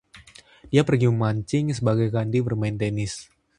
[0.73, 3.13] Dia pergi memancing sebagai ganti bermain tenis.